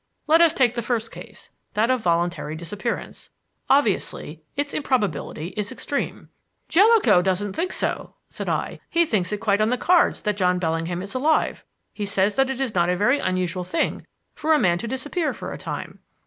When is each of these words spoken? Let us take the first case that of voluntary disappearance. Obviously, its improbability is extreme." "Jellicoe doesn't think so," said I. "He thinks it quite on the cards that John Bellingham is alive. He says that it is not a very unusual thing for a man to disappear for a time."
Let 0.25 0.41
us 0.41 0.55
take 0.55 0.73
the 0.73 0.81
first 0.81 1.11
case 1.11 1.51
that 1.75 1.91
of 1.91 2.01
voluntary 2.01 2.55
disappearance. 2.55 3.29
Obviously, 3.69 4.41
its 4.57 4.73
improbability 4.73 5.49
is 5.49 5.71
extreme." 5.71 6.29
"Jellicoe 6.69 7.21
doesn't 7.21 7.53
think 7.53 7.71
so," 7.71 8.15
said 8.27 8.49
I. 8.49 8.79
"He 8.89 9.05
thinks 9.05 9.31
it 9.31 9.37
quite 9.37 9.61
on 9.61 9.69
the 9.69 9.77
cards 9.77 10.23
that 10.23 10.37
John 10.37 10.57
Bellingham 10.57 11.03
is 11.03 11.13
alive. 11.13 11.63
He 11.93 12.07
says 12.07 12.35
that 12.35 12.49
it 12.49 12.59
is 12.59 12.73
not 12.73 12.89
a 12.89 12.97
very 12.97 13.19
unusual 13.19 13.63
thing 13.63 14.07
for 14.33 14.55
a 14.55 14.59
man 14.59 14.79
to 14.79 14.87
disappear 14.87 15.35
for 15.35 15.51
a 15.51 15.57
time." 15.59 15.99